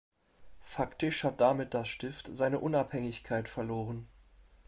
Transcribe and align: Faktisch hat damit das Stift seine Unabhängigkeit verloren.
Faktisch 0.61 1.23
hat 1.23 1.39
damit 1.41 1.75
das 1.75 1.87
Stift 1.87 2.25
seine 2.33 2.57
Unabhängigkeit 2.57 3.47
verloren. 3.47 4.07